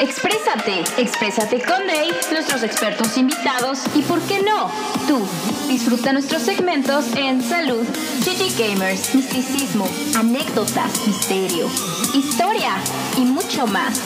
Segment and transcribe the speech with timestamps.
[0.00, 4.70] Exprésate, exprésate con Dave, nuestros expertos invitados y, ¿por qué no?
[5.08, 5.26] Tú.
[5.68, 7.84] Disfruta nuestros segmentos en salud,
[8.24, 11.68] GG Gamers, misticismo, anécdotas, misterio,
[12.14, 12.76] historia
[13.16, 14.00] y mucho más.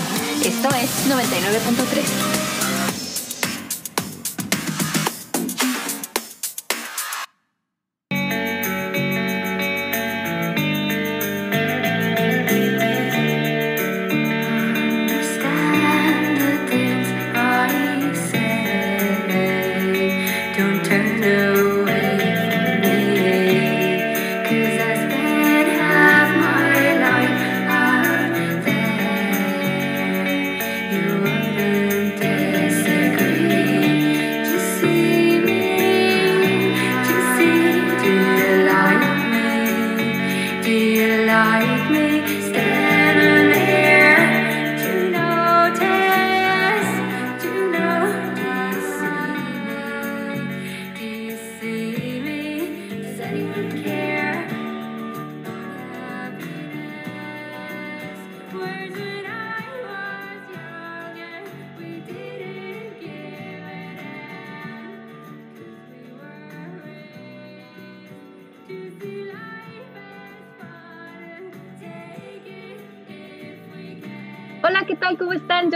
[0.44, 2.51] Esto es 99.3.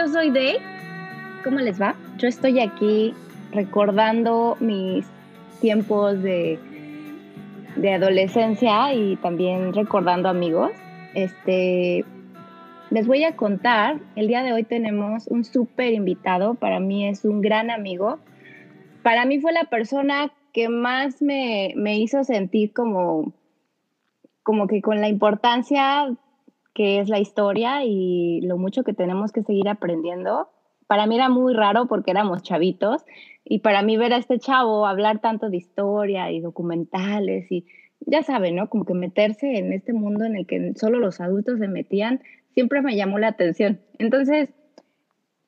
[0.09, 0.61] soy de...
[1.43, 1.95] ¿Cómo les va?
[2.19, 3.13] Yo estoy aquí
[3.53, 5.05] recordando mis
[5.61, 6.59] tiempos de,
[7.77, 10.71] de adolescencia y también recordando amigos.
[11.15, 12.05] Este,
[12.91, 17.25] les voy a contar, el día de hoy tenemos un súper invitado, para mí es
[17.25, 18.19] un gran amigo.
[19.03, 23.33] Para mí fue la persona que más me, me hizo sentir como,
[24.43, 26.17] como que con la importancia
[26.77, 30.51] que es la historia y lo mucho que tenemos que seguir aprendiendo.
[30.87, 33.03] Para mí era muy raro porque éramos chavitos
[33.45, 37.65] y para mí ver a este chavo hablar tanto de historia y documentales y
[38.01, 38.69] ya saben, ¿no?
[38.69, 42.21] Como que meterse en este mundo en el que solo los adultos se metían,
[42.53, 43.81] siempre me llamó la atención.
[43.99, 44.51] Entonces,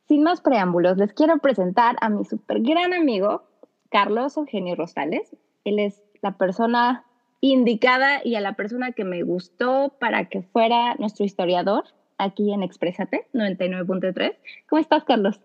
[0.09, 3.43] sin más preámbulos, les quiero presentar a mi súper gran amigo,
[3.91, 5.37] Carlos Eugenio Rosales.
[5.65, 7.05] Él es la persona
[7.41, 11.85] indicada y a la persona que me gustó para que fuera nuestro historiador
[12.19, 14.35] aquí en Exprésate 99.3.
[14.69, 15.41] ¿Cómo estás, Carlos?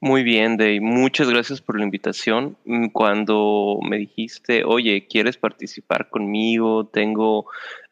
[0.00, 0.80] Muy bien, Dave.
[0.80, 2.56] Muchas gracias por la invitación.
[2.64, 6.86] Mm, cuando me dijiste, oye, ¿quieres participar conmigo?
[6.86, 7.46] Tengo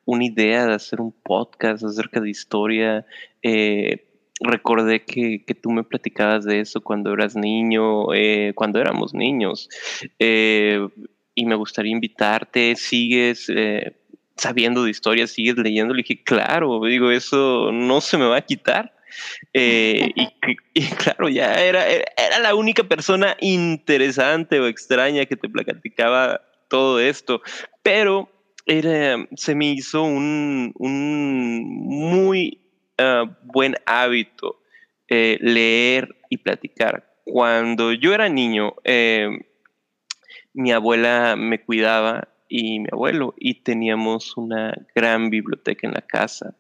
[0.05, 3.07] una idea de hacer un podcast acerca de historia.
[3.43, 4.07] Eh,
[4.41, 9.69] recordé que, tú me platicabas de eso cuando eras niño, eh, cuando éramos niños.
[10.19, 10.87] Eh,
[11.35, 13.97] y me gustaría invitarte, sigues eh,
[14.37, 15.95] sabiendo de historia, sigues leyendo.
[15.95, 18.95] Le dije, claro, digo, eso no se me va a quitar.
[19.53, 20.13] Eh,
[20.75, 27.01] y, claro, ya era, era la única persona interesante o extraña que te platicaba todo
[27.01, 27.43] esto,
[27.83, 28.31] pero
[28.67, 32.61] era, se me hizo un, un muy
[32.99, 34.63] ah, buen hábito
[35.09, 37.05] eh, leer y platicar.
[37.25, 38.75] Cuando yo era niño,
[40.61, 46.55] mi abuela me cuidaba y mi abuelo y teníamos una gran biblioteca en la casa.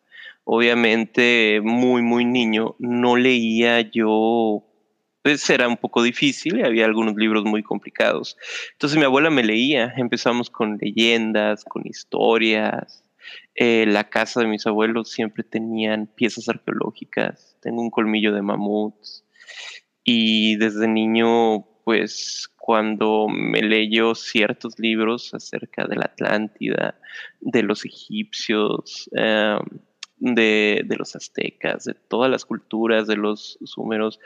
[0.44, 4.64] Obviamente, muy, muy niño, no leía yo,
[5.22, 8.38] pues era un poco difícil había algunos libros muy complicados.
[8.72, 13.04] Entonces mi abuela me leía, empezamos con leyendas, con historias.
[13.54, 19.24] Eh, la casa de mis abuelos siempre tenían piezas arqueológicas, tengo un colmillo de mamuts
[20.02, 27.00] y desde niño pues cuando me leyó ciertos libros acerca de la Atlántida,
[27.40, 29.58] de los egipcios, em,
[30.18, 34.20] de, los aztecas, de todas las culturas, de los sumeros,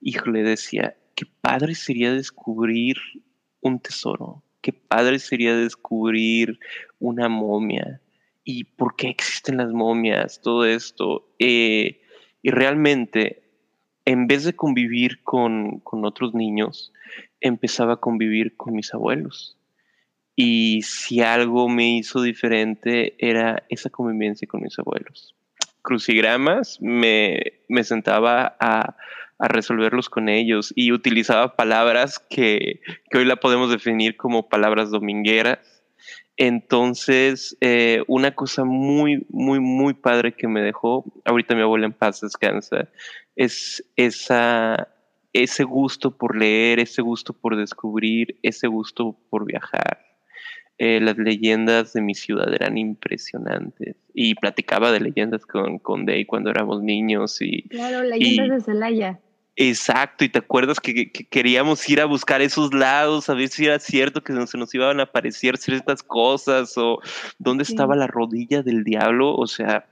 [0.00, 2.96] le decía, qué padre sería descubrir
[3.60, 6.58] un tesoro, qué padre sería descubrir
[6.98, 8.00] una momia
[8.42, 11.28] y por qué existen las momias, todo esto.
[11.38, 12.00] Eh,
[12.40, 13.42] y realmente,
[14.06, 16.90] en vez de convivir con, con otros niños,
[17.42, 19.56] empezaba a convivir con mis abuelos.
[20.34, 25.34] Y si algo me hizo diferente era esa convivencia con mis abuelos.
[25.82, 28.96] Crucigramas, me, me sentaba a,
[29.38, 32.80] a, resolverlos con ellos y utilizaba palabras que,
[33.10, 35.82] que, hoy la podemos definir como palabras domingueras.
[36.36, 41.92] Entonces, eh, una cosa muy, muy, muy padre que me dejó, ahorita mi abuela en
[41.92, 42.88] paz descansa,
[43.36, 44.88] es esa,
[45.32, 49.98] ese gusto por leer, ese gusto por descubrir, ese gusto por viajar.
[50.78, 53.96] eh, las leyendas de mi ciudad eran impresionantes.
[54.14, 57.40] Y platicaba de leyendas con, con Day cuando éramos niños.
[57.40, 59.20] Y, claro, leyendas de Celaya.
[59.54, 63.78] Exacto, y te acuerdas que, queríamos ir a buscar esos lados, a ver si era
[63.78, 67.00] cierto que se nos iban a aparecer ciertas cosas o
[67.38, 69.84] dónde estaba la rodilla del diablo, o sea,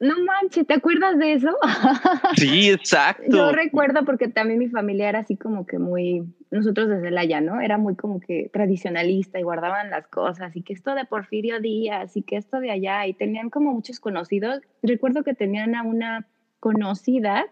[0.00, 1.56] no manches, ¿te acuerdas de eso?
[2.36, 3.24] Sí, exacto.
[3.28, 7.60] Yo recuerdo porque también mi familia era así como que muy, nosotros desde Celaya, ¿no?
[7.60, 12.16] Era muy como que tradicionalista y guardaban las cosas y que esto de Porfirio Díaz
[12.16, 14.60] y que esto de allá y tenían como muchos conocidos.
[14.82, 16.26] Recuerdo que tenían a una
[16.60, 17.46] conocida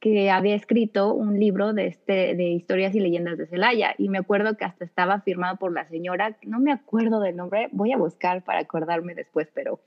[0.00, 4.16] que había escrito un libro de, este, de historias y leyendas de Celaya y me
[4.16, 7.98] acuerdo que hasta estaba firmado por la señora, no me acuerdo del nombre, voy a
[7.98, 9.80] buscar para acordarme después, pero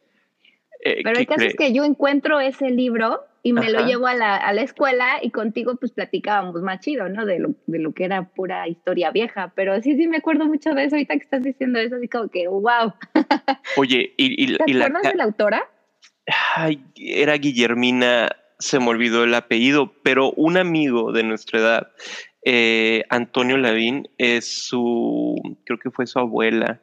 [0.84, 4.16] eh, Pero el caso es que yo encuentro ese libro y me lo llevo a
[4.16, 7.26] la, a la, escuela y contigo pues platicábamos más chido, ¿no?
[7.26, 9.52] De lo, de lo que era pura historia vieja.
[9.56, 12.30] Pero sí, sí me acuerdo mucho de eso ahorita que estás diciendo eso, así como
[12.30, 12.94] que, wow.
[13.78, 15.70] Oye, y, ¿Te acuerdas de la autora?
[16.56, 18.30] Ay, era Guillermina,
[18.60, 21.92] se me olvidó el apellido, pero un amigo de nuestra edad,
[22.46, 26.82] eh, Antonio Lavín, es su, creo que fue su abuela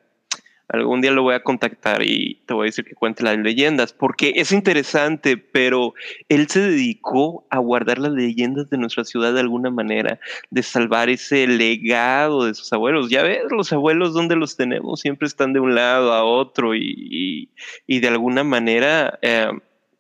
[0.72, 3.93] Algún día lo voy a contactar y te voy a decir que cuente las leyendas,
[3.93, 5.94] porque es interesante, pero
[6.28, 10.20] él se dedicó a guardar las leyendas de nuestra ciudad de alguna manera,
[10.50, 13.11] de salvar ese legado de sus abuelos.
[13.11, 17.49] Ya ves, los abuelos donde los tenemos siempre están de un lado a otro y,
[17.88, 19.50] de alguna manera eh,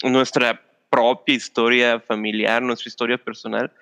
[0.04, 3.72] nuestra propia historia familiar, nuestra historia personal,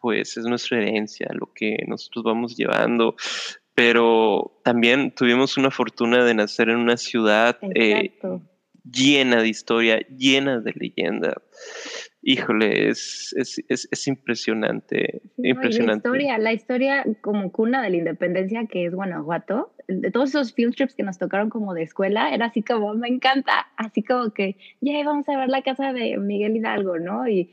[0.00, 3.16] pues es nuestra herencia, lo que nosotros vamos llevando
[3.76, 8.18] pero también tuvimos una fortuna de nacer en una ciudad eh,
[8.90, 11.34] llena de historia, llena de leyenda.
[12.22, 16.08] Híjole, es, es, es, impresionante, impresionante.
[16.08, 20.54] la historia, la historia como cuna de la independencia que es Guanajuato, de todos esos
[20.54, 24.30] field trips que nos tocaron como de escuela, era así como, me encanta, así como
[24.30, 27.28] que, ya vamos a ver la casa de Miguel Hidalgo, ¿no?
[27.28, 27.50] Y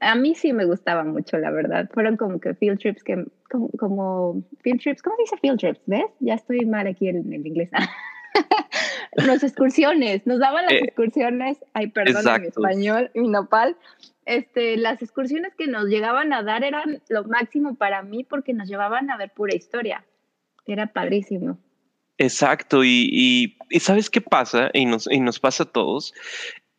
[0.00, 1.88] a mí sí me gustaba mucho, la verdad.
[1.92, 3.24] Fueron como que field trips que,
[3.78, 5.80] como, field trips, ¿cómo dice field trips?
[5.86, 6.06] ¿Ves?
[6.20, 7.70] Ya estoy mal aquí en el inglés.
[9.12, 13.74] Las excursiones, nos daban las eh, excursiones, ay, perdón en español, mi nopal.
[14.26, 18.68] Este, las excursiones que nos llegaban a dar eran lo máximo para mí porque nos
[18.68, 20.04] llevaban a ver pura historia.
[20.66, 21.58] Era padrísimo.
[22.18, 24.70] Exacto, y, y, ¿sabes qué pasa?
[24.74, 26.12] Y nos, y nos pasa a todos,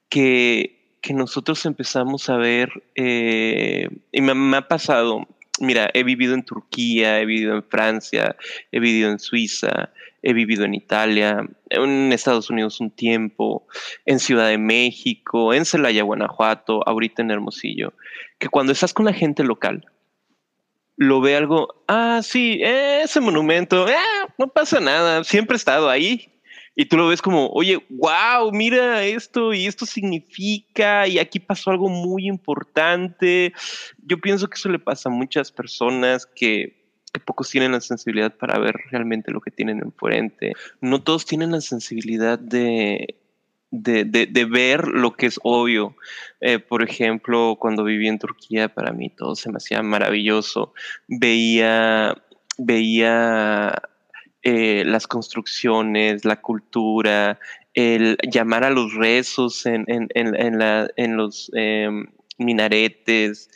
[0.10, 5.28] que que nosotros empezamos a ver, eh, y me, ha pasado,
[5.60, 8.36] mira, he vivido en Turquía, he vivido en Francia,
[8.72, 9.92] he vivido en Suiza,
[10.22, 13.68] he vivido en Italia, en Estados Unidos un tiempo,
[14.06, 17.94] en Ciudad de México, en Celaya, Guanajuato, ahorita en Hermosillo,
[18.40, 19.86] que cuando estás con la gente local,
[20.98, 23.96] lo ve algo, ah, sí, ese monumento, eh,
[24.40, 26.37] no pasa nada, siempre he estado ahí,
[26.80, 31.72] y tú lo ves como, oye, wow, mira esto y esto significa y aquí pasó
[31.72, 33.52] algo muy importante.
[34.06, 36.78] Yo pienso que eso le pasa a muchas personas que,
[37.26, 40.54] pocos tienen la sensibilidad para ver realmente lo que tienen enfrente.
[40.80, 43.16] No todos tienen la sensibilidad de,
[43.72, 45.96] de, ver lo que es obvio.
[46.42, 50.76] Eh, por ejemplo, cuando viví en Turquía, para mí todo se me hacía maravilloso.
[51.08, 52.16] Veía,
[52.60, 53.82] veía
[54.50, 57.38] eh, las construcciones, la cultura,
[57.74, 62.06] el llamar a los rezos en, en, en, la, en los em,
[62.38, 63.50] minaretes,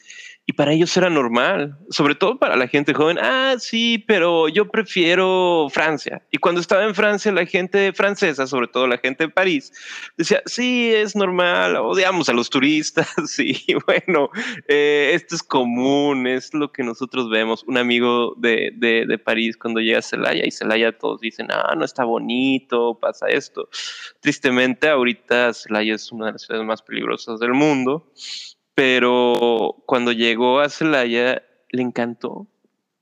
[0.51, 3.17] y para ellos era normal, sobre todo para la gente joven.
[3.21, 6.21] Ah, sí, pero yo prefiero Francia.
[6.29, 9.71] Y cuando estaba en Francia, la gente francesa, sobre todo la gente de París,
[10.17, 13.07] decía, sí, es normal, odiamos a los turistas.
[13.31, 14.29] Sí, bueno,
[14.67, 17.63] eh, esto es común, es lo que nosotros vemos.
[17.65, 21.73] Un amigo de, de, de París cuando llega a Celaya y Celaya todos dicen, ah,
[21.77, 23.69] no está bonito, pasa esto.
[24.19, 28.11] Tristemente, ahorita Celaya es una de las ciudades más peligrosas del mundo
[28.75, 32.47] pero cuando llegó a Celaya le encantó.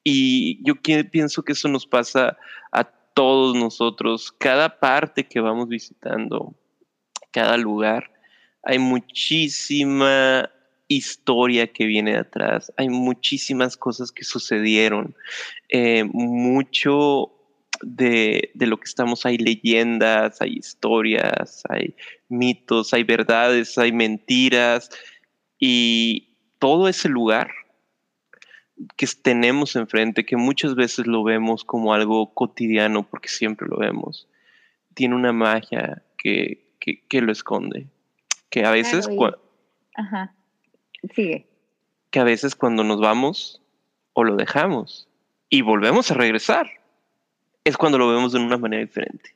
[0.04, 0.76] Y yo
[1.12, 2.38] pienso que eso nos pasa
[2.72, 4.32] a todos nosotros.
[4.32, 6.56] Cada parte que vamos visitando,
[7.32, 8.12] cada lugar,
[8.64, 10.50] hay muchísima
[10.88, 15.16] historia que viene de atrás, hay muchísimas cosas que sucedieron,
[15.70, 17.32] eh, mucho
[17.82, 21.96] de, de, lo que estamos, hay leyendas, hay historias, hay
[22.28, 24.90] mitos, hay verdades, hay mentiras,
[25.60, 27.52] y todo ese lugar
[28.96, 34.28] que tenemos enfrente, que muchas veces lo vemos como algo cotidiano, porque siempre lo vemos,
[34.94, 36.66] tiene una magia que,
[37.12, 37.88] lo esconde.
[38.50, 39.08] Que a veces...
[39.96, 40.34] Ajá.
[41.14, 41.46] Sigue.
[42.10, 43.62] Que a veces cuando nos vamos
[44.14, 45.08] o lo dejamos
[45.50, 46.70] y volvemos a regresar,
[47.64, 49.36] es cuando lo vemos de una manera diferente.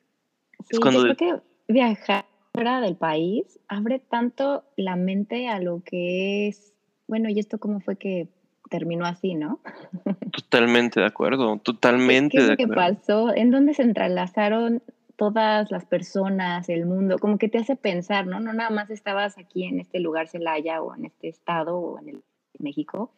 [0.70, 1.36] Sí, yo creo que
[1.68, 6.74] viajar fuera del país abre tanto la mente a lo que es,
[7.08, 8.28] bueno, ¿y esto cómo fue que
[8.70, 9.60] terminó así, no?
[10.32, 12.74] Totalmente de acuerdo, totalmente ¿Qué, de lo acuerdo.
[12.74, 13.36] que pasó?
[13.36, 14.84] ¿En dónde se entrelazaron
[15.16, 17.18] todas las personas, el mundo?
[17.18, 18.40] Como que te hace pensar, ¿no?
[18.40, 22.10] No nada más estabas aquí en este lugar, Celaya, o en este estado, o en
[22.10, 22.24] el
[22.60, 23.12] México.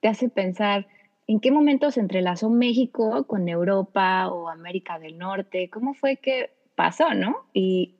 [0.00, 0.86] Te hace pensar
[1.26, 5.70] en qué momento se entrelazó México con Europa o América del Norte.
[5.70, 7.46] ¿Cómo fue que pasó, no?
[7.54, 7.96] Y,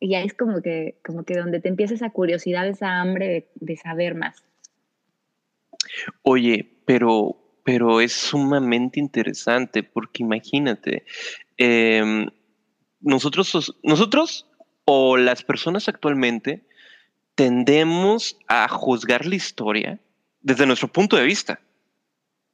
[0.00, 3.76] y ahí es como que, como que donde te empieza esa curiosidad, esa hambre de,
[3.76, 4.42] saber más.
[6.22, 11.04] Oye, pero, pero es sumamente interesante porque imagínate,
[11.56, 12.28] em,
[13.00, 14.48] nosotros, nosotros
[14.84, 16.64] o las personas actualmente
[17.34, 20.00] tendemos a juzgar la historia
[20.40, 21.60] desde nuestro punto de vista,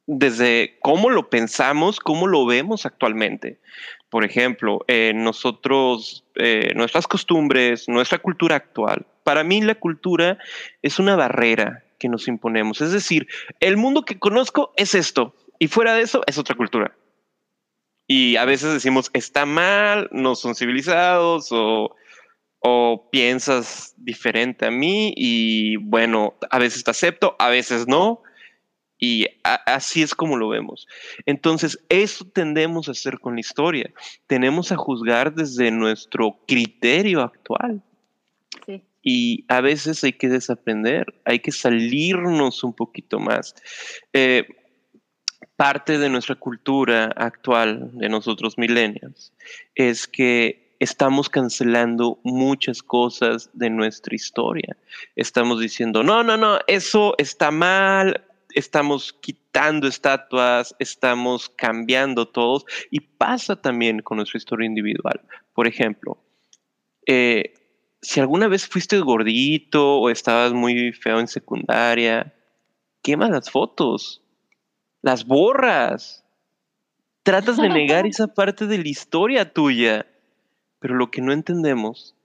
[0.05, 3.59] desde cómo lo pensamos, cómo lo vemos actualmente.
[4.15, 9.05] Por ejemplo, eh, nosotros, eh, nuestras costumbres, nuestra cultura actual.
[9.25, 10.37] Para mí la cultura
[10.81, 12.79] es una barrera que nos imponemos.
[12.79, 13.27] Es decir,
[13.59, 16.95] el mundo que conozco es esto y fuera de eso es otra cultura.
[18.07, 21.93] Y a veces decimos, está mal, no son civilizados o,
[22.59, 28.21] o piensas diferente a mí y bueno, a veces te acepto, a veces no.
[28.97, 30.87] Y así es como lo vemos.
[31.25, 33.91] Entonces, eso tendemos a hacer con la historia.
[34.27, 37.83] Tenemos a juzgar desde nuestro criterio actual.
[38.65, 38.83] Sí.
[39.03, 43.53] Y a veces hay que desaprender, hay que salirnos un poquito más.
[44.13, 44.47] Eh,
[45.55, 49.33] parte de nuestra cultura actual, de nosotros millennials,
[49.75, 54.75] es que estamos cancelando muchas cosas de nuestra historia.
[55.15, 63.01] Estamos diciendo, no, no, no, eso está mal, estamos quitando estatuas, estamos cambiando todos y
[63.01, 65.21] pasa también con nuestra historia individual.
[65.53, 66.17] Por ejemplo,
[67.05, 67.53] eh,
[68.01, 72.33] si alguna vez fuiste gordito o estabas muy feo en secundaria,
[73.03, 74.23] quema las fotos,
[75.01, 76.23] las borras,
[77.23, 80.07] tratas de negar esa parte de la historia tuya,
[80.79, 82.15] pero lo que no entendemos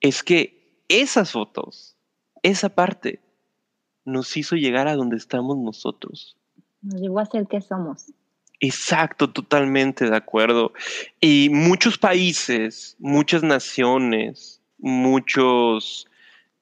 [0.00, 1.96] es que esas fotos,
[2.42, 3.20] esa parte,
[4.04, 6.36] nos hizo llegar a donde estamos nosotros.
[6.82, 8.12] Nos llevó a ser que somos.
[8.60, 10.72] Exacto, totalmente de acuerdo.
[11.20, 16.06] Y muchos países, muchas naciones, muchos,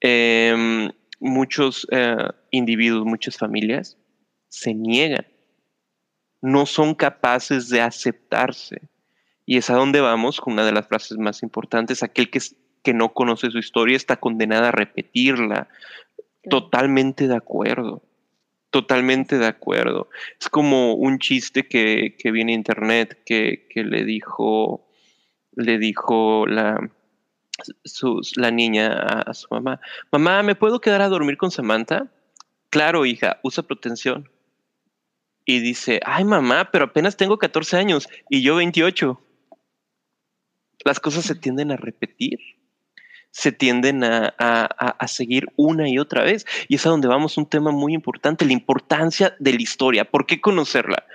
[0.01, 2.15] eh, muchos eh,
[2.51, 3.97] individuos, muchas familias
[4.49, 5.25] se niegan,
[6.41, 8.81] no son capaces de aceptarse.
[9.45, 12.39] Y es a donde vamos con una de las frases más importantes, aquel que,
[12.83, 15.69] que no conoce su historia está condenada a repetirla.
[16.43, 18.03] Totalmente de acuerdo.
[18.69, 20.09] Totalmente de acuerdo.
[20.39, 24.87] Es como un chiste que, que vi en internet que, que, le dijo,
[25.55, 26.91] le dijo la,
[27.83, 29.81] sus, la niña a, a, su mamá,
[30.11, 32.11] mamá, ¿me puedo quedar a dormir con Samantha?
[32.69, 34.29] Claro, hija, usa protección.
[35.45, 39.19] Y dice, ay mamá, pero apenas tengo 14 años y yo 28.
[40.85, 42.58] Las cosas se tienden a repetir
[43.31, 46.45] se tienden a, a, a, seguir una y otra vez.
[46.67, 50.05] Y es a donde vamos un tema muy importante, la importancia de la historia.
[50.05, 51.05] ¿Por qué conocerla?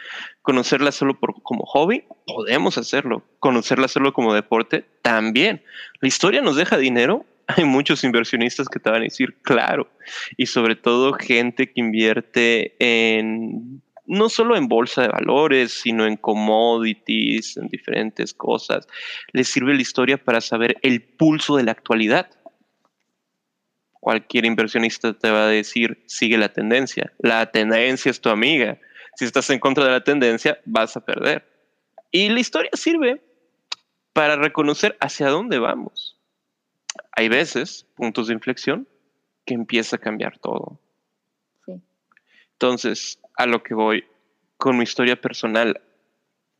[0.42, 3.25] Conocerla solo por, como hobby, podemos hacerlo.
[3.40, 5.62] Conocerla solo como deporte, también.
[6.00, 7.26] La historia nos deja dinero.
[7.47, 9.88] Hay muchos inversionistas que te van a decir, claro.
[10.37, 16.17] Y sobre todo gente que invierte en no solo en bolsa de valores, sino en
[16.17, 18.87] commodities, en diferentes cosas.
[19.33, 22.31] Les sirve la historia para saber el pulso de la actualidad.
[24.01, 27.13] Cualquier inversionista te va a decir, sigue la tendencia.
[27.19, 28.79] La tendencia es tu amiga.
[29.17, 31.49] Si estás en contra de la tendencia, vas a perder.
[32.11, 33.23] Y la historia sirve
[34.13, 36.21] para reconocer hacia dónde vamos.
[37.13, 38.87] Hay veces, puntos de inflexión,
[39.45, 40.81] que empieza a cambiar todo.
[42.55, 44.05] Entonces, a lo que voy
[44.57, 45.81] con mi historia personal.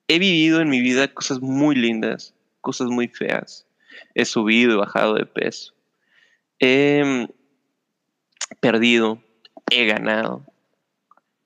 [0.09, 3.67] He vivido en mi vida cosas muy lindas, cosas muy feas.
[4.15, 5.73] He subido bajado de peso.
[6.59, 7.27] He
[8.61, 9.23] perdido,
[9.71, 10.45] he ganado.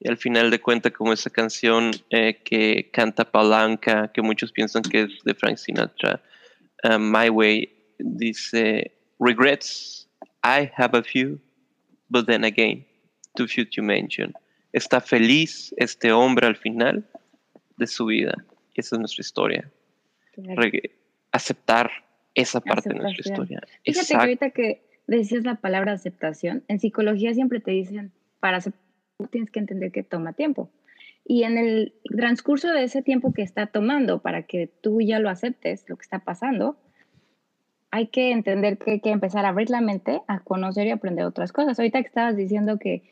[0.01, 4.83] Y al final de cuentas, como esa canción eh, que canta Palanca, que muchos piensan
[4.83, 6.23] que es de Frank Sinatra,
[6.85, 10.09] uh, My Way, dice, regrets,
[10.45, 11.41] I have a few,
[12.09, 12.87] but then again,
[13.35, 14.33] to mention
[14.73, 17.05] está feliz este hombre al final
[17.77, 18.35] de su vida.
[18.75, 19.71] Esa es nuestra historia.
[21.33, 21.91] Aceptar
[22.35, 22.97] esa parte Aceptación.
[22.97, 23.61] de nuestra historia.
[23.61, 24.13] Fíjate Exacto.
[24.13, 28.89] que ahorita que decías la palabra aceptación, en psicología siempre te dicen, para aceptar
[29.31, 30.71] tienes que entender que toma tiempo.
[31.25, 35.29] Y en el transcurso de ese tiempo que está tomando para que tú ya lo
[35.29, 36.79] aceptes, lo que está pasando,
[37.91, 41.25] hay que entender que hay que empezar a abrir la mente, a conocer y aprender
[41.25, 41.79] otras cosas.
[41.79, 43.03] Ahorita que estabas diciendo que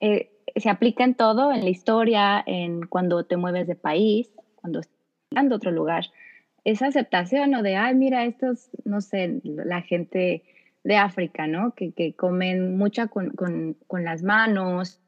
[0.00, 4.80] eh, se aplica en todo, en la historia, en cuando te mueves de país, cuando
[4.80, 4.96] estás
[5.30, 6.06] en otro lugar.
[6.64, 10.42] Esa aceptación o de, ay, mira, estos, no sé, la gente
[10.84, 11.74] de África, ¿no?
[11.74, 15.00] Que, que comen mucha con, con, con las manos,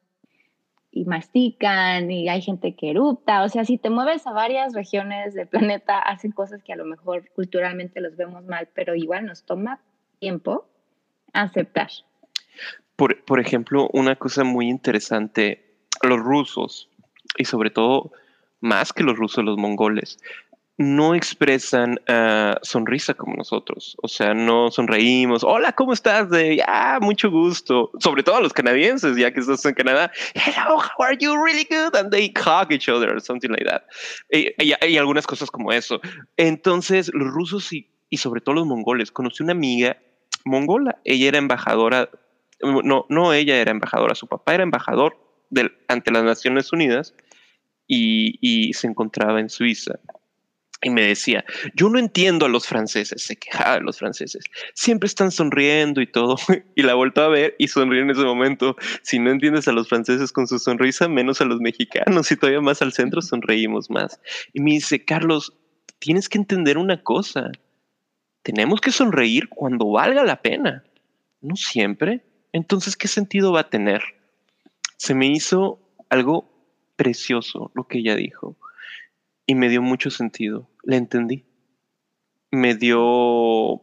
[0.93, 3.45] y mastican y hay gente que erupta.
[3.45, 6.85] O sea, si te mueves a varias regiones del planeta, hacen cosas que a lo
[6.85, 9.81] mejor culturalmente los vemos mal, pero igual nos toma
[10.19, 10.67] tiempo
[11.33, 11.91] aceptar.
[13.01, 15.65] Por, por ejemplo, una cosa muy interesante,
[16.03, 16.91] los rusos,
[17.39, 18.13] y sobre todo
[18.61, 20.19] más que los rusos, los mongoles,
[20.77, 23.97] no expresan uh, sonrisa como nosotros.
[24.03, 25.45] O sea, no sonreímos.
[25.45, 26.29] Hola, ¿cómo estás?
[26.29, 27.91] De ya, mucho gusto.
[28.01, 30.13] Sobre todo a los canadienses, ya que estás en Canadá.
[30.35, 31.43] Hello, how are you?
[31.43, 31.97] Really good.
[31.97, 33.85] And they hug each other or something like that.
[34.31, 36.03] Y, y, algunas cosas como eso.
[36.37, 39.11] Entonces, los rusos y, y sobre todo los mongoles.
[39.11, 39.97] Conocí una amiga
[40.45, 41.01] mongola.
[41.07, 42.11] Ella era embajadora.
[42.63, 44.15] No, no ella era embajadora.
[44.15, 45.17] Su papá era embajador
[45.89, 47.15] ante las Naciones Unidas
[47.87, 49.99] y, se encontraba en Suiza
[50.83, 55.09] y me decía, yo no entiendo a los franceses, se quejaba de los franceses, siempre
[55.09, 56.37] están sonriendo y todo,
[56.75, 58.77] y la volto a ver y sonríe en ese momento.
[59.03, 62.63] Si no entiendes a los franceses con su sonrisa, menos a los mexicanos y todavía
[62.63, 64.21] más al centro sonreímos más.
[64.55, 65.53] Y me dice, Carlos,
[65.99, 67.51] tienes que entender una cosa,
[68.43, 70.85] tenemos que sonreír cuando valga la pena,
[71.43, 72.25] no siempre.
[72.53, 74.03] Entonces, ¿qué sentido va a tener?
[74.97, 75.79] Se me hizo
[76.09, 76.51] algo
[76.97, 78.57] precioso lo que ella dijo
[79.47, 80.69] y me dio mucho sentido.
[80.85, 81.45] Le entendí.
[82.51, 83.81] Me dio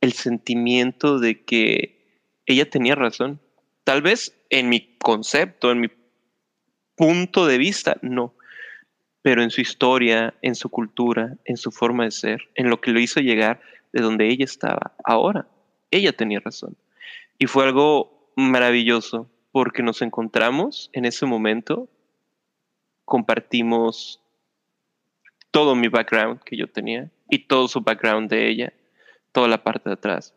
[0.00, 3.40] el sentimiento de que ella tenía razón.
[3.84, 5.88] Tal vez en mi concepto, en mi
[6.96, 8.34] punto de vista, no.
[9.22, 12.90] Pero en su historia, en su cultura, en su forma de ser, en lo que
[12.90, 13.60] lo hizo llegar
[13.92, 15.48] de donde ella estaba ahora,
[15.90, 16.76] ella tenía razón.
[17.42, 21.88] Y fue algo maravilloso porque nos encontramos en ese momento
[23.04, 24.22] compartimos
[25.50, 28.72] todo mi background que yo tenía y todo su background de ella,
[29.32, 30.36] toda la parte de atrás,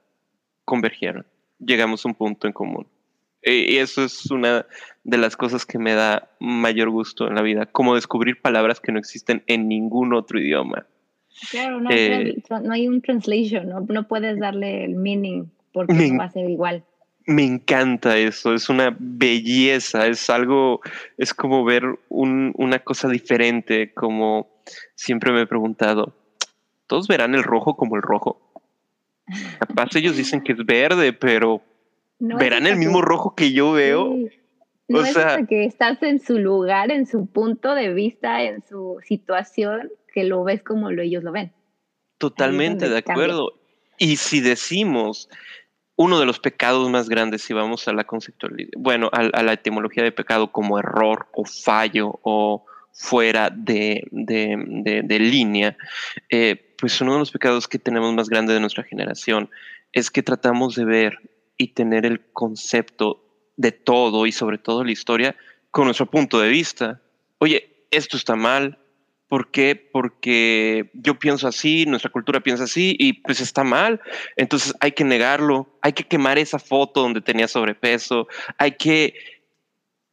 [0.66, 1.28] convergieron.
[1.60, 2.88] Llegamos a un punto en común.
[3.44, 4.66] Y eso es una
[5.04, 8.92] de las cosas que me da mayor gusto en la vida, como descubrir palabras que
[8.92, 10.88] no existen en ningún otro idioma.
[11.52, 16.24] Claro, no, eh, hay un translation, no, no puedes darle el meaning porque no va
[16.24, 16.84] a ser igual
[17.26, 20.82] me encanta eso, es una belleza, es algo,
[21.18, 24.62] es como ver una cosa diferente, como
[24.96, 26.14] siempre me he preguntado,
[26.88, 28.42] ¿todos verán el rojo como el rojo?
[29.60, 31.64] Capaz ellos dicen que es verde, pero
[32.20, 34.16] ¿verán el mismo rojo que yo veo?
[34.88, 35.18] No es
[35.50, 40.44] que estás en su lugar, en su punto de vista, en su situación, que lo
[40.44, 41.52] ves como lo, ellos lo ven.
[42.20, 43.54] Totalmente de acuerdo.
[43.98, 45.28] Y si decimos
[45.96, 50.04] uno de los pecados más grandes, si vamos a la conceptualidad, bueno, a, la etimología
[50.04, 54.08] de pecado como error o fallo o fuera de,
[55.20, 55.78] línea,
[56.30, 59.50] eh, pues uno de los pecados que tenemos más grande de nuestra generación
[59.94, 61.20] es que tratamos de ver
[61.58, 63.22] y tener el concepto
[63.58, 65.36] de todo y sobre todo la historia
[65.72, 67.02] con nuestro punto de vista.
[67.38, 68.78] Oye, esto está mal,
[69.28, 69.76] ¿Por qué?
[69.76, 74.00] Porque yo pienso así, nuestra cultura piensa así y pues está mal.
[74.36, 79.16] Entonces hay que negarlo, hay que quemar esa foto donde tenía sobrepeso, hay que,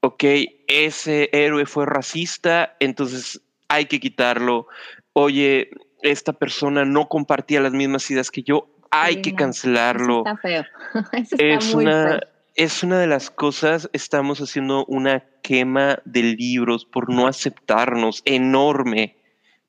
[0.01, 0.25] ok,
[0.67, 4.67] ese héroe fue racista, entonces hay que quitarlo.
[5.13, 5.71] Oye,
[6.01, 10.19] esta persona no compartía las mismas ideas que yo, hay que cancelarlo.
[10.19, 10.65] está feo.
[11.39, 12.21] es una,
[12.55, 19.17] es una de las cosas, estamos haciendo una quema de libros por no aceptarnos, enorme,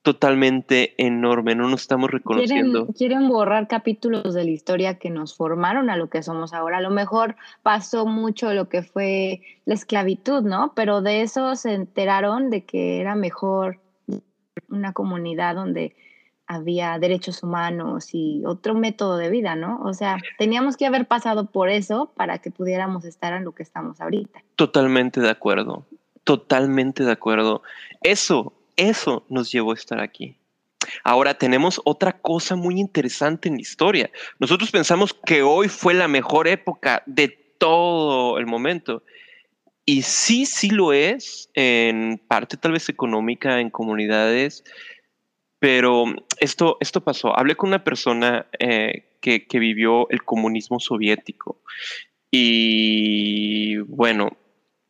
[0.01, 2.87] totalmente enorme, no nos estamos reconociendo.
[2.97, 6.77] Quieren, borrar capítulos de la historia que nos formaron a lo que somos ahora.
[6.77, 10.73] A lo mejor pasó mucho lo que fue la esclavitud, ¿no?
[10.75, 13.79] Pero de eso se enteraron de que era mejor
[14.69, 15.95] una comunidad donde
[16.47, 19.81] había derechos humanos y otro método de vida, ¿no?
[19.83, 23.63] O sea, teníamos que haber pasado por eso para que pudiéramos estar en lo que
[23.63, 24.43] estamos ahorita.
[24.55, 25.85] Totalmente de acuerdo,
[26.23, 27.63] totalmente de acuerdo.
[28.01, 30.37] Eso, eso nos llevó a estar aquí.
[31.03, 34.09] Ahora tenemos otra cosa muy interesante en la historia.
[34.39, 39.03] Nosotros pensamos que hoy fue la mejor época de todo el momento.
[39.85, 44.63] Y sí, sí lo es, en parte tal vez económica, en comunidades,
[45.63, 46.03] pero
[46.41, 47.39] esto, esto pasó.
[47.39, 51.61] Hablé con una persona eh, que, vivió el comunismo soviético
[52.29, 54.35] y bueno,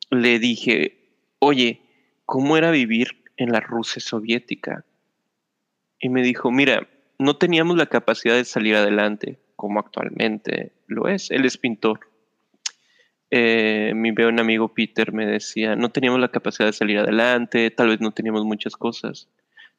[0.10, 0.98] le dije,
[1.38, 1.80] oye,
[2.26, 4.84] ¿cómo era vivir en la Rusia soviética?
[6.00, 11.30] Y me dijo, mira, no teníamos la capacidad de salir adelante como actualmente lo es.
[11.30, 12.00] Él es pintor.
[13.30, 17.90] Eh, mi buen amigo Peter me decía, no teníamos la capacidad de salir adelante, tal
[17.90, 19.30] vez no teníamos muchas cosas,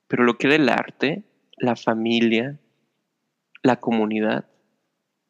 [0.09, 1.25] pero lo que era el arte,
[1.57, 2.59] la familia,
[3.63, 4.47] la comunidad,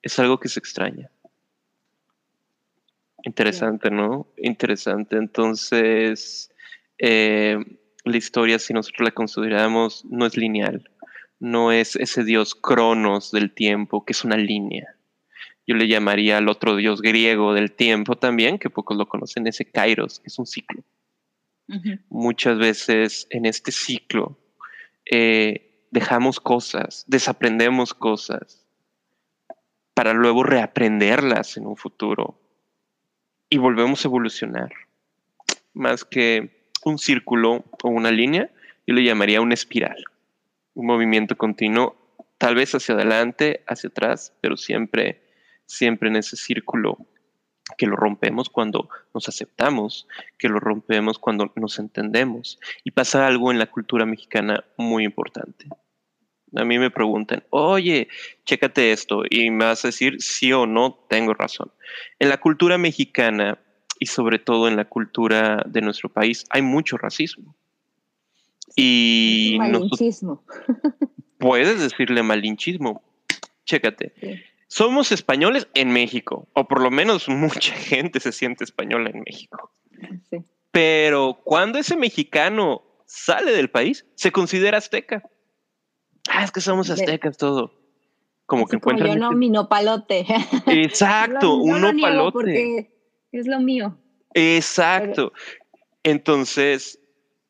[0.02, 1.10] es algo que se extraña.
[3.22, 4.28] Interesante, ¿no?
[4.36, 5.16] Interesante.
[5.16, 6.52] Entonces,
[6.98, 7.58] eh,
[8.04, 10.90] la historia, si nosotros la consideramos, no es lineal,
[11.40, 14.96] no es ese dios cronos del tiempo, que es una línea.
[15.66, 19.64] Yo le llamaría al otro dios griego del tiempo también, que pocos lo conocen, ese
[19.64, 20.82] kairos, que es un ciclo.
[22.10, 24.38] Muchas veces en este ciclo
[25.10, 28.66] eh, dejamos cosas, desaprendemos cosas,
[29.94, 32.40] para luego reaprenderlas en un futuro
[33.48, 34.72] y volvemos a evolucionar.
[35.72, 38.50] Más que un círculo o una línea,
[38.86, 40.04] yo le llamaría una espiral,
[40.74, 41.96] un movimiento continuo,
[42.38, 45.22] tal vez hacia adelante, hacia atrás, pero siempre,
[45.66, 46.98] siempre en ese círculo
[47.78, 50.06] que lo rompemos cuando nos aceptamos,
[50.38, 52.58] que lo rompemos cuando nos entendemos.
[52.84, 55.66] Y pasa algo en la cultura mexicana muy importante.
[56.56, 58.08] A mí me preguntan, oye,
[58.44, 61.72] chécate esto, y me vas a decir sí o no, tengo razón.
[62.18, 63.58] En la cultura mexicana
[63.98, 67.56] y sobre todo en la cultura de nuestro país hay mucho racismo.
[68.76, 70.44] Y malinchismo.
[71.38, 73.02] puedes decirle malinchismo.
[73.64, 74.12] Chécate.
[74.68, 79.72] Somos españoles en México, o por lo menos mucha gente se siente española en México.
[80.70, 85.22] Pero cuando ese mexicano sale del país, se considera azteca.
[86.28, 87.72] Ah, es que somos aztecas todo.
[88.46, 89.08] Como que encuentran.
[89.08, 90.26] Yo no, mi nopalote.
[90.66, 92.32] Exacto, un nopalote.
[92.32, 92.90] Porque
[93.32, 93.96] es lo mío.
[94.34, 95.32] Exacto.
[96.02, 97.00] Entonces,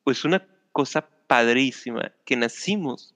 [0.05, 3.14] pues una cosa padrísima, que nacimos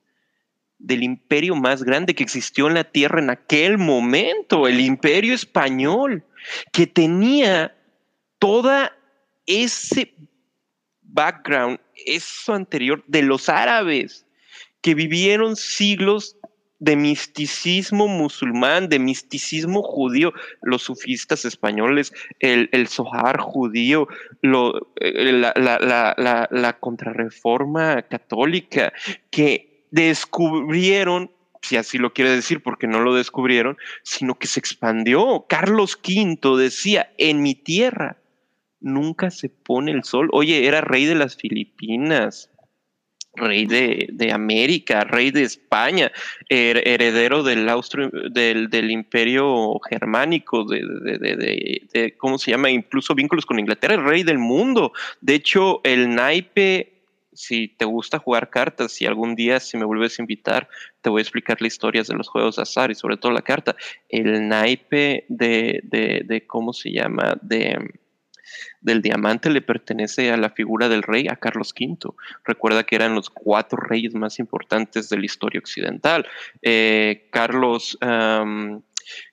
[0.79, 6.25] del imperio más grande que existió en la tierra en aquel momento, el imperio español,
[6.73, 7.75] que tenía
[8.39, 8.97] toda
[9.47, 10.15] ese
[11.03, 14.25] background, eso anterior de los árabes
[14.81, 16.37] que vivieron siglos
[16.81, 24.07] de misticismo musulmán, de misticismo judío, los sufistas españoles, el, el judío,
[24.43, 28.93] eh, la, la, la, contrarreforma católica,
[29.31, 31.31] que descubrieron,
[31.63, 35.47] si así lo quiere decir, porque no lo descubrieron, sino que se expandió.
[35.49, 38.19] Carlos V decía, en mi tierra
[38.81, 40.29] nunca se pone el sol.
[40.33, 42.51] Oye, era rey de las Filipinas,
[43.35, 46.13] rey de, América, rey de España,
[46.49, 52.71] heredero del, Austro, del, imperio germánico, de, de, ¿cómo se llama?
[52.71, 54.93] Incluso vínculos con Inglaterra, el rey del mundo.
[55.21, 56.98] De hecho, el naipe,
[57.39, 60.69] si te gusta jugar cartas, si algún día si me vuelves a invitar,
[61.03, 63.43] te voy a explicar las historias de los juegos de azar y sobre todo la
[63.43, 63.77] carta.
[64.09, 67.39] El naipe de, de ¿cómo se llama?
[67.41, 67.79] De
[68.81, 72.15] del diamante le pertenece a la figura del rey, a Carlos V.
[72.45, 76.27] Recuerda que eran los cuatro reyes más importantes de la historia occidental.
[76.63, 77.99] Eh, Carlos,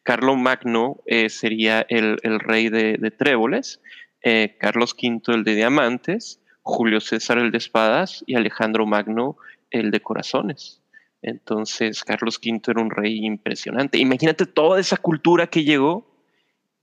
[0.03, 3.81] Carlos Magno eh, sería el, rey de, tréboles,
[4.21, 9.37] eh, Carlos V el de diamantes, Julio César el de espadas y Alejandro Magno
[9.69, 10.81] el de corazones.
[11.21, 13.99] Entonces, Carlos V era un rey impresionante.
[13.99, 16.11] Imagínate toda esa cultura que llegó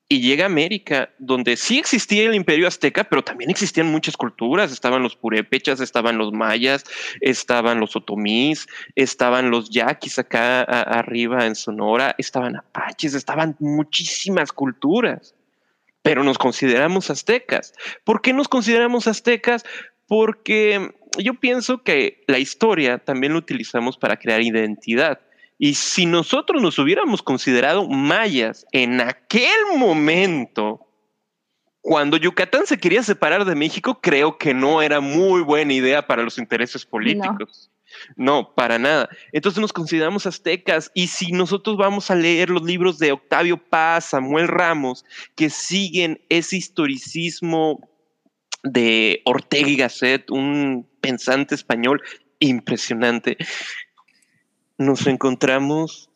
[0.09, 4.71] y llega a América, donde sí existía el imperio azteca, pero también existían muchas culturas.
[4.71, 6.85] Estaban los purépechas, estaban los mayas,
[7.21, 15.35] estaban los otomís, estaban los yaquis acá arriba en Sonora, estaban apaches, estaban muchísimas culturas.
[16.03, 17.75] Pero nos consideramos aztecas.
[18.05, 19.65] ¿Por qué nos consideramos aztecas?
[20.07, 25.21] Porque yo pienso que la historia también lo utilizamos para crear identidad.
[25.59, 30.87] Y si nosotros nos hubiéramos considerado mayas en aquel momento,
[31.81, 36.23] cuando Yucatán se quería separar de México, creo que no era muy buena idea para
[36.23, 37.72] los intereses políticos.
[38.17, 38.55] No.
[38.55, 39.09] para nada.
[39.33, 44.07] Entonces nos consideramos aztecas y si nosotros vamos a leer los libros de Octavio Paz,
[44.11, 47.89] Samuel Ramos, que siguen ese historicismo
[48.63, 52.03] de Ortega y Gasset, un pensante español
[52.39, 53.37] impresionante,
[54.79, 56.11] nos encontramos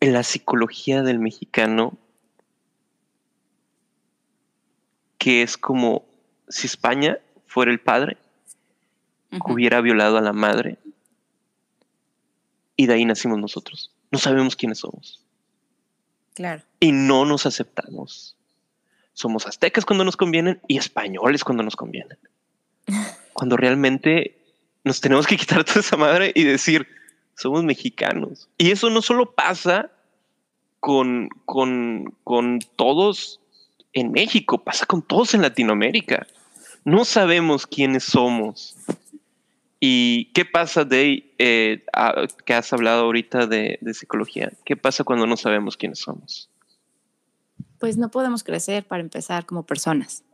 [0.00, 1.98] en la psicología del mexicano,
[5.18, 6.04] que es como
[6.48, 8.18] si España fuera el padre,
[9.46, 10.78] hubiera violado a la madre,
[12.76, 13.92] y de ahí nacimos nosotros.
[14.10, 15.24] No sabemos quiénes somos.
[16.34, 16.62] Claro.
[16.80, 18.36] Y no nos aceptamos.
[19.12, 22.18] Somos aztecas cuando nos convienen y españoles cuando nos convienen.
[23.32, 24.38] cuando realmente
[24.82, 26.86] nos tenemos que quitar toda esa madre y decir,
[27.36, 28.48] somos mexicanos.
[28.58, 29.90] Y eso no solo pasa
[30.80, 33.40] con, con, con todos
[33.92, 36.26] en México, pasa con todos en Latinoamérica.
[36.84, 38.76] No sabemos quiénes somos.
[39.86, 41.84] ¿Y qué pasa, de eh,
[42.46, 44.50] que has hablado ahorita de, de, psicología?
[44.64, 46.48] ¿Qué pasa cuando no sabemos quiénes somos?
[47.78, 50.24] Pues no podemos crecer para empezar como personas.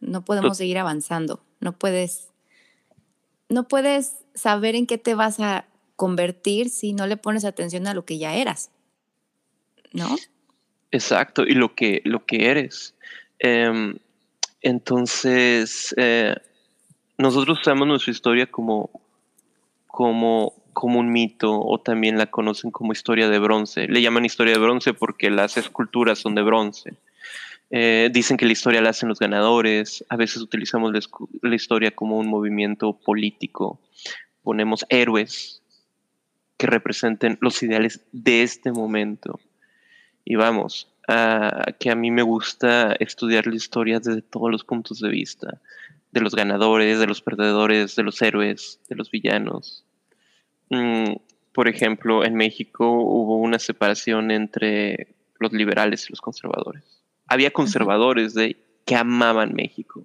[0.00, 1.44] No podemos seguir avanzando.
[1.60, 2.30] No puedes,
[3.50, 5.66] no puedes saber en qué te vas a
[5.96, 8.70] convertir si no le pones atención a lo que ya eras.
[9.92, 10.16] ¿No?
[10.90, 12.94] Exacto, y lo que, lo que eres.
[13.40, 13.98] Em,
[14.62, 16.34] entonces, eh,
[17.22, 18.90] nosotros usamos nuestra historia como,
[19.86, 23.86] como, como un mito o también la conocen como historia de bronce.
[23.86, 26.94] Le llaman historia de bronce porque las esculturas son de bronce.
[27.70, 30.04] Eh, dicen que la historia la hacen los ganadores.
[30.08, 30.92] A veces utilizamos
[31.42, 33.80] la, historia como un movimiento político.
[34.42, 35.62] Ponemos héroes
[36.58, 39.38] que representen los ideales de este momento.
[40.24, 40.88] Y vamos,
[41.78, 45.60] que a mí me gusta estudiar la historia desde todos los puntos de vista,
[46.12, 49.84] de los ganadores, de los perdedores, de los héroes, de los villanos.
[50.70, 51.14] Mm,
[51.52, 57.02] por ejemplo, en México hubo una separación entre los liberales y los conservadores.
[57.26, 60.04] Había conservadores de, que amaban México,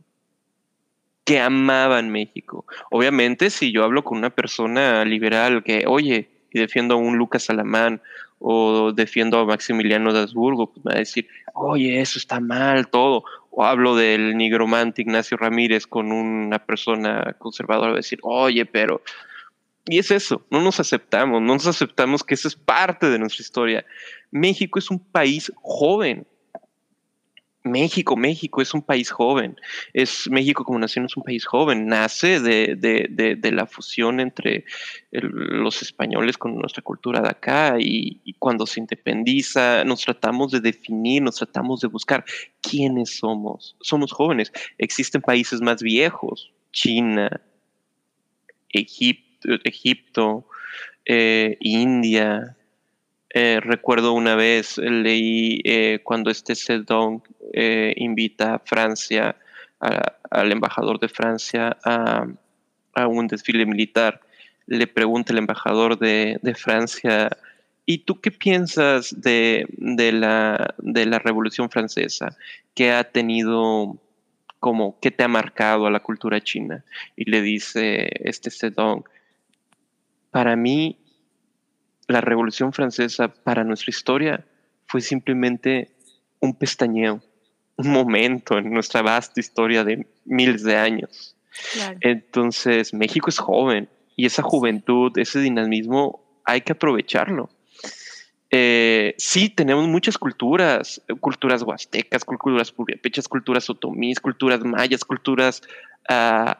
[1.24, 2.66] que amaban México.
[2.90, 7.50] Obviamente, si yo hablo con una persona liberal que, oye, y defiendo a un Lucas
[7.50, 8.02] Alamán
[8.40, 12.88] o defiendo a Maximiliano de Habsburgo, pues me va a decir, oye, eso está mal,
[12.90, 13.24] todo.
[13.60, 19.02] O hablo del nigromante Ignacio Ramírez con una persona conservadora, decir, oye, pero...
[19.86, 23.42] Y es eso, no nos aceptamos, no nos aceptamos que eso es parte de nuestra
[23.42, 23.84] historia.
[24.30, 26.28] México es un país joven,
[27.68, 29.56] México, México es un país joven.
[29.94, 31.88] Es México como nación es un país joven.
[31.88, 34.66] Nace de, la fusión entre
[35.12, 41.22] los españoles con nuestra cultura de acá y, cuando se independiza nos tratamos de definir,
[41.22, 42.24] nos tratamos de buscar
[42.62, 43.76] quiénes somos.
[43.82, 44.52] Somos jóvenes.
[44.78, 47.42] Existen países más viejos, China,
[48.70, 50.48] Egipto, Egipto
[51.10, 52.57] eh, India,
[53.40, 57.22] eh, recuerdo una vez leí eh, cuando este Sedón
[57.54, 59.36] eh, invita a Francia,
[60.32, 62.26] al embajador de Francia, a,
[63.08, 64.22] un desfile militar.
[64.66, 67.30] Le pregunta el embajador de, Francia,
[67.86, 72.36] ¿y tú qué piensas de, la, de la Revolución Francesa?
[72.74, 73.98] ¿Qué ha tenido
[74.60, 76.84] como, qué te ha marcado a la cultura china?
[77.16, 79.04] Y le dice este Sedón,
[80.32, 80.98] para mí
[82.08, 84.46] la Revolución Francesa para nuestra historia
[84.86, 85.92] fue simplemente
[86.40, 87.22] un pestañeo,
[87.76, 91.36] un momento en nuestra vasta historia de miles de años.
[92.02, 97.50] Entonces, México es joven y esa juventud, ese dinamismo, hay que aprovecharlo.
[98.50, 105.62] Eh, sí, tenemos muchas culturas, culturas huastecas, culturas purépechas, culturas otomíes, culturas mayas, culturas
[106.08, 106.58] ah,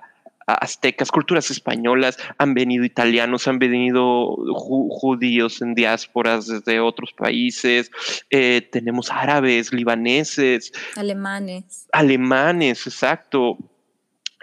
[0.48, 7.92] aztecas, culturas españolas, han venido italianos, han venido judíos en diásporas desde otros países,
[8.30, 11.88] eh, tenemos árabes, libaneses, alemanes.
[11.92, 13.58] Alemanes, exacto.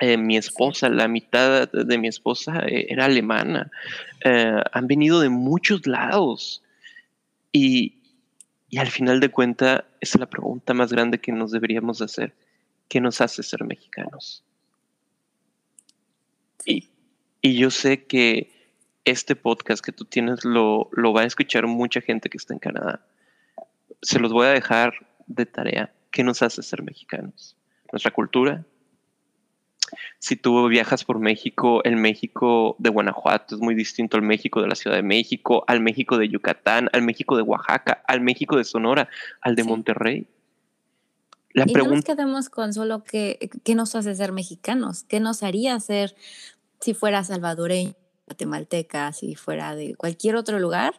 [0.01, 3.71] Eh, mi esposa, la mitad de mi esposa eh, era alemana.
[4.25, 6.63] han venido de muchos lados.
[7.53, 8.03] Y,
[8.69, 12.35] y al final de cuentas, es la pregunta más grande que nos deberíamos hacer.
[12.89, 14.45] ¿Qué nos hace ser mexicanos?
[16.65, 16.91] Y,
[17.43, 18.51] yo sé que
[19.05, 22.59] este podcast que tú tienes lo, lo va a escuchar mucha gente que está en
[22.59, 23.05] Canadá.
[24.01, 24.95] Se los voy a dejar
[25.27, 25.93] de tarea.
[26.11, 27.57] ¿Qué nos hace ser mexicanos?
[27.93, 28.65] Nuestra cultura.
[30.19, 34.69] Si tú viajas por México, el México de Guanajuato es muy distinto al México de
[34.69, 38.65] la Ciudad de México, al México de Yucatán, al México de Oaxaca, al México de
[38.65, 39.09] Sonora,
[39.41, 40.27] al de Monterrey.
[41.53, 43.39] La y no nos quedemos con solo qué
[43.77, 46.17] nos hace ser mexicanos, qué nos haría ser
[46.81, 47.95] si fuera salvadoreño,
[48.27, 50.95] guatemalteca, si fuera de cualquier otro lugar,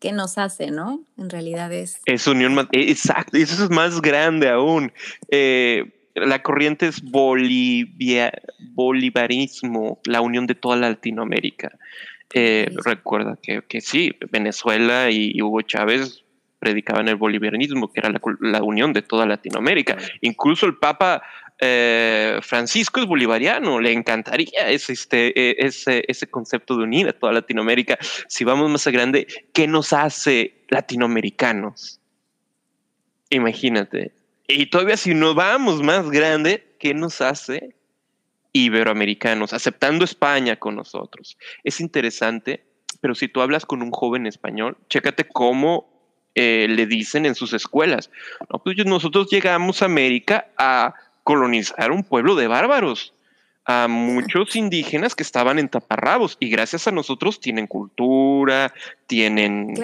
[0.00, 1.04] ¿qué nos hace, no?
[1.16, 2.00] En realidad es...
[2.06, 4.92] Es unión e, exacto, eso es más grande aún.
[5.30, 8.32] Eh, la corriente es bolivia,
[8.72, 11.78] bolivarismo, la unión de toda Latinoamérica.
[12.34, 16.24] Eh, recuerda que, que, sí, Venezuela y, Hugo Chávez
[16.58, 19.96] predicaban el bolivarianismo, que era la, la, unión de toda Latinoamérica.
[20.20, 21.22] Incluso el Papa
[21.60, 27.12] eh, Francisco es bolivariano, le encantaría ese, este, e, ese, ese concepto de unir a
[27.12, 27.98] toda Latinoamérica.
[28.28, 32.00] Si vamos más a grande, ¿qué nos hace latinoamericanos?
[33.30, 34.12] Imagínate.
[34.46, 37.74] Y todavía si nos vamos más grande, ¿qué nos hace
[38.52, 41.38] iberoamericanos, aceptando España con nosotros.
[41.64, 42.64] Es interesante,
[43.00, 45.97] pero si tú hablas con un joven español, chécate cómo
[46.40, 48.12] eh, le dicen en sus escuelas.
[48.48, 53.12] No, pues nosotros llegamos a América a colonizar un pueblo de bárbaros
[53.66, 58.72] a muchos indígenas que estaban en taparrabos y gracias a nosotros tienen cultura,
[59.08, 59.74] tienen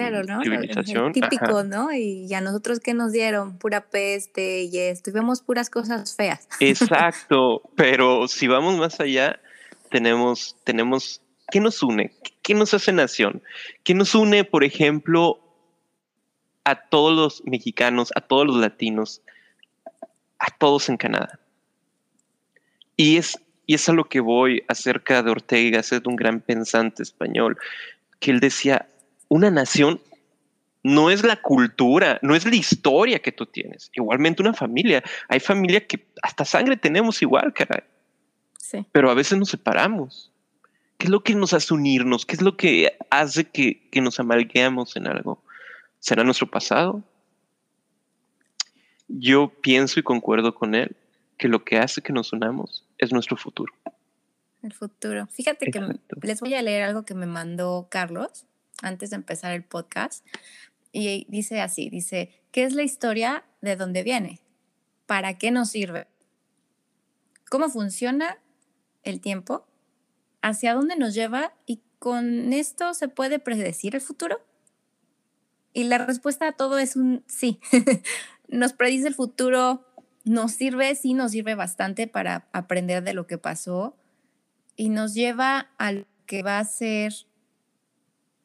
[0.41, 1.11] civilización.
[1.11, 1.91] típico, ¿no?
[1.91, 6.47] Y a nosotros que nos dieron pura peste y esto, y vemos puras cosas feas.
[6.61, 9.41] Exacto, pero si vamos más allá,
[9.91, 12.13] tenemos, tenemos, ¿qué nos une?
[12.41, 13.43] ¿Qué nos hace nación?
[13.83, 15.44] ¿Qué nos une, por ejemplo,
[16.65, 19.21] a todos los mexicanos, a todos los latinos,
[20.39, 21.39] a todos en Canadá?
[22.97, 27.03] Y es y es a lo que voy acerca de Ortega, ser un gran pensante
[27.03, 27.57] español,
[28.19, 28.87] que él decía,
[29.27, 30.01] una nación
[30.83, 33.89] no es la cultura, no es la historia que tú tienes.
[33.93, 35.03] Igualmente una familia.
[35.29, 37.81] Hay familia que hasta sangre tenemos igual, caray.
[38.59, 38.85] Sí.
[38.91, 40.31] Pero a veces nos separamos.
[40.97, 42.25] ¿Qué es lo que nos hace unirnos?
[42.25, 45.41] ¿Qué es lo que hace que, que nos amalguemos en algo?
[46.05, 47.03] ¿Será nuestro pasado?
[49.07, 50.95] Yo pienso y concuerdo con él
[51.35, 53.73] que lo que hace que nos unamos es nuestro futuro.
[54.61, 55.25] El futuro.
[55.25, 55.81] Fíjate que
[56.21, 58.45] les voy a leer algo que me mandó Carlos
[58.83, 60.23] antes de empezar el podcast.
[60.91, 64.41] Y dice así, dice, ¿qué es la historia de dónde viene?
[65.07, 66.05] ¿Para qué nos sirve?
[67.49, 68.37] ¿Cómo funciona
[69.01, 69.65] el tiempo?
[70.43, 71.55] ¿Hacia dónde nos lleva?
[71.65, 74.39] ¿Y con esto se puede predecir el futuro?
[75.75, 77.59] Y la respuesta a todo es un sí.
[78.47, 79.85] nos predice el futuro
[80.23, 83.95] nos sirve, sí nos sirve bastante para aprender de lo que pasó
[84.77, 87.13] y nos lleva a lo que va a ser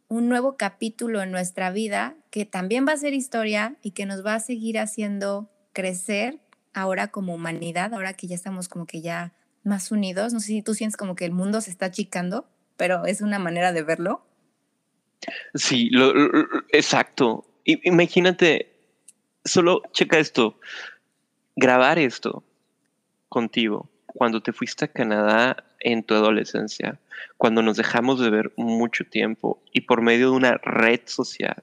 [0.08, 4.26] un nuevo capítulo en nuestra vida que también va a ser historia y que nos
[4.26, 6.40] va a seguir haciendo crecer
[6.74, 10.32] ahora como humanidad, ahora que ya estamos como que ya más unidos.
[10.32, 13.38] No sé si tú sientes como que el mundo se está achicando, pero es una
[13.38, 14.26] manera de verlo.
[15.54, 15.90] Sí,
[16.70, 17.44] exacto.
[17.64, 18.72] Imagínate,
[19.44, 20.58] solo checa esto
[21.56, 22.42] grabar esto
[23.28, 26.98] contigo cuando te fuiste a Canadá en tu adolescencia,
[27.36, 31.62] cuando nos dejamos de ver mucho tiempo y por medio de una red social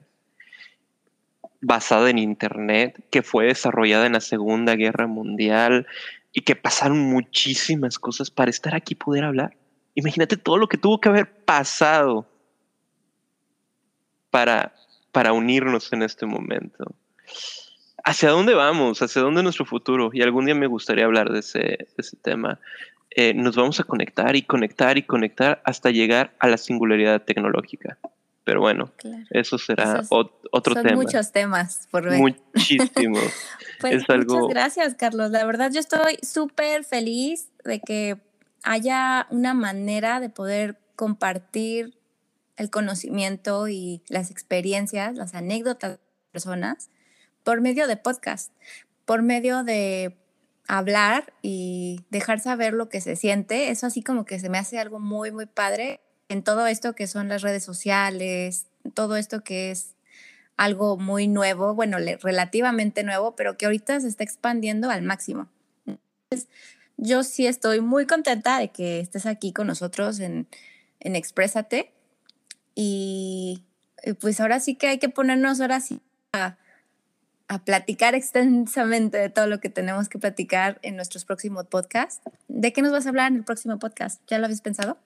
[1.60, 5.86] basada en Internet que fue desarrollada en la Segunda Guerra Mundial
[6.32, 9.56] y que pasaron muchísimas cosas para estar aquí y poder hablar.
[9.94, 12.26] Imagínate todo lo que tuvo que haber pasado
[14.30, 14.74] para,
[15.12, 16.94] para unirnos en este momento
[18.08, 20.10] hacia dónde vamos, hacia dónde nuestro futuro.
[20.12, 22.58] Y algún día me gustaría hablar de ese, ese tema.
[23.10, 27.98] Eh, nos vamos a conectar y conectar y conectar hasta llegar a la singularidad tecnológica.
[28.44, 28.90] Pero bueno,
[29.28, 30.88] eso será otro tema.
[30.88, 32.18] Son muchos temas por ver.
[32.18, 33.22] Muchísimos.
[33.80, 35.30] pues muchas gracias, Carlos.
[35.30, 38.16] La verdad, yo estoy súper feliz de que
[38.62, 41.97] haya una manera de poder compartir
[42.58, 45.98] el conocimiento y las experiencias, las anécdotas de
[46.32, 46.90] personas
[47.44, 48.52] por medio de podcast,
[49.04, 50.18] por medio de
[50.66, 53.70] hablar y dejar saber lo que se siente.
[53.70, 57.06] Eso así como que se me hace algo muy, muy padre en todo esto que
[57.06, 59.94] son las redes sociales, todo esto que es
[60.56, 65.48] algo muy nuevo, bueno, relativamente nuevo, pero que ahorita se está expandiendo al máximo.
[66.96, 70.48] Yo sí estoy muy contenta de que estés aquí con nosotros en,
[71.00, 71.92] en Exprésate.
[72.80, 73.64] Y
[74.20, 76.00] pues ahora sí que hay que ponernos ahora sí
[76.32, 76.56] a
[77.48, 82.20] a platicar extensamente de todo lo que tenemos que platicar en nuestros próximos podcasts.
[82.46, 84.20] ¿De qué nos vas a hablar en el próximo podcast?
[84.28, 84.98] ¿Ya lo habéis pensado?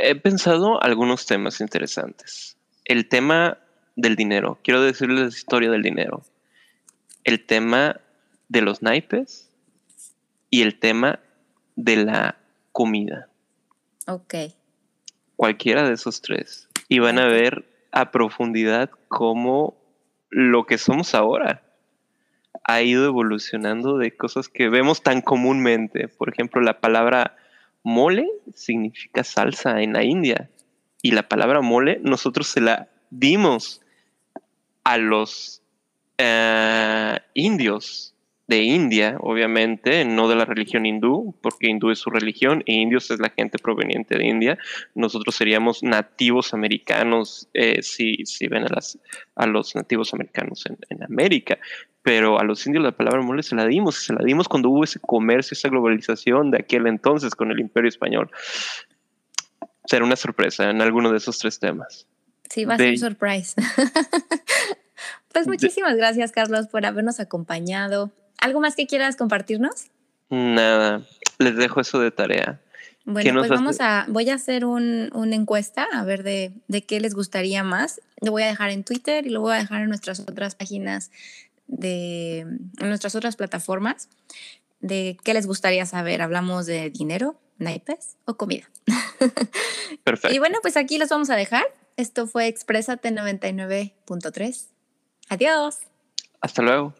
[0.00, 2.56] He pensado algunos temas interesantes.
[2.86, 3.58] El tema
[3.94, 4.58] del dinero.
[4.64, 6.22] Quiero decirles la historia del dinero.
[7.24, 8.00] El tema
[8.48, 9.50] de los naipes
[10.48, 11.20] y el tema
[11.76, 12.38] de la
[12.72, 13.28] comida.
[14.06, 14.34] Ok.
[15.36, 16.68] Cualquiera de esos tres.
[16.88, 19.76] Y van a ver a profundidad cómo
[20.30, 21.62] lo que somos ahora
[22.64, 26.08] ha ido evolucionando de cosas que vemos tan comúnmente.
[26.08, 27.36] Por ejemplo, la palabra
[27.82, 30.50] mole significa salsa en la India.
[31.00, 33.82] Y la palabra mole nosotros se la dimos
[34.82, 35.62] a los
[36.18, 38.15] eh, indios
[38.46, 43.10] de India, obviamente, no de la religión hindú, porque hindú es su religión e indios
[43.10, 44.58] es la gente proveniente de India.
[44.94, 48.98] Nosotros seríamos nativos americanos eh, si, si, ven a, las,
[49.34, 51.58] a los nativos americanos en, en, América,
[52.02, 54.84] pero a los indios la palabra mole se la dimos, se la dimos cuando hubo
[54.84, 58.30] ese comercio, esa globalización de aquel entonces con el imperio español.
[59.86, 62.06] Será una sorpresa en alguno de esos tres temas.
[62.48, 63.54] Sí, va a ser surprise.
[65.32, 69.86] pues muchísimas gracias, Carlos, por habernos acompañado ¿Algo más que quieras compartirnos?
[70.30, 71.02] Nada,
[71.38, 72.60] les dejo eso de tarea.
[73.04, 76.98] Bueno, pues vamos a, voy a hacer un, una encuesta a ver de, de, qué
[76.98, 78.00] les gustaría más.
[78.20, 81.12] Lo voy a dejar en Twitter y lo voy a dejar en nuestras otras páginas
[81.68, 84.08] de en nuestras otras plataformas
[84.80, 86.20] de qué les gustaría saber.
[86.20, 88.68] Hablamos de dinero, naipes o comida.
[90.04, 90.34] Perfecto.
[90.34, 91.64] y bueno, pues aquí los vamos a dejar.
[91.96, 94.66] Esto fue Exprésate 99.3.
[95.28, 95.78] Adiós.
[96.40, 96.94] Hasta luego.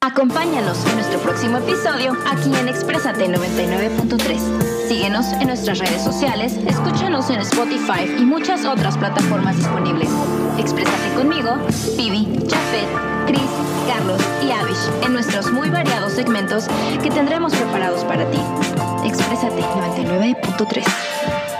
[0.00, 4.86] Acompáñanos en nuestro próximo episodio aquí en Exprésate 99.3.
[4.86, 10.08] Síguenos en nuestras redes sociales, escúchanos en Spotify y muchas otras plataformas disponibles.
[10.56, 11.56] Exprésate conmigo,
[11.96, 12.88] Vivi, Jafet,
[13.26, 13.50] Chris,
[13.88, 16.68] Carlos y Avish en nuestros muy variados segmentos
[17.02, 18.38] que tendremos preparados para ti.
[19.04, 21.57] Exprésate 99.3.